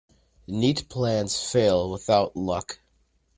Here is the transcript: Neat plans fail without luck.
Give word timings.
Neat 0.47 0.89
plans 0.89 1.37
fail 1.39 1.91
without 1.91 2.35
luck. 2.35 2.79